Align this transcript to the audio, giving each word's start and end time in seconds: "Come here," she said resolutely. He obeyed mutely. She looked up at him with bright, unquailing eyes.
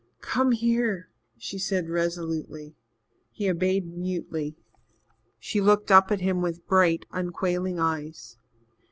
"Come 0.21 0.51
here," 0.53 1.09
she 1.37 1.59
said 1.59 1.87
resolutely. 1.87 2.75
He 3.29 3.47
obeyed 3.47 3.85
mutely. 3.85 4.55
She 5.37 5.61
looked 5.61 5.91
up 5.91 6.11
at 6.11 6.21
him 6.21 6.41
with 6.41 6.65
bright, 6.65 7.05
unquailing 7.11 7.77
eyes. 7.79 8.35